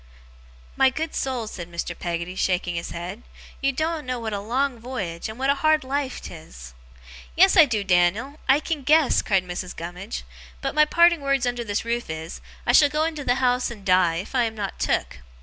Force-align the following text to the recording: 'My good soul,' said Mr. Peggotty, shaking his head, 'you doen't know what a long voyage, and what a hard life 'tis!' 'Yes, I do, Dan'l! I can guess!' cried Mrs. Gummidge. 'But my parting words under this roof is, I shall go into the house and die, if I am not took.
'My 0.75 0.89
good 0.89 1.13
soul,' 1.13 1.45
said 1.45 1.71
Mr. 1.71 1.95
Peggotty, 1.95 2.33
shaking 2.35 2.73
his 2.73 2.89
head, 2.89 3.21
'you 3.61 3.71
doen't 3.71 4.07
know 4.07 4.19
what 4.19 4.33
a 4.33 4.39
long 4.39 4.79
voyage, 4.79 5.29
and 5.29 5.37
what 5.37 5.51
a 5.51 5.61
hard 5.61 5.83
life 5.83 6.19
'tis!' 6.19 6.73
'Yes, 7.35 7.55
I 7.55 7.65
do, 7.65 7.83
Dan'l! 7.83 8.39
I 8.49 8.59
can 8.61 8.81
guess!' 8.81 9.21
cried 9.21 9.45
Mrs. 9.45 9.75
Gummidge. 9.75 10.23
'But 10.59 10.73
my 10.73 10.85
parting 10.85 11.21
words 11.21 11.45
under 11.45 11.63
this 11.63 11.85
roof 11.85 12.09
is, 12.09 12.41
I 12.65 12.71
shall 12.71 12.89
go 12.89 13.03
into 13.03 13.23
the 13.23 13.35
house 13.35 13.69
and 13.69 13.85
die, 13.85 14.15
if 14.15 14.33
I 14.33 14.45
am 14.45 14.55
not 14.55 14.79
took. 14.79 15.19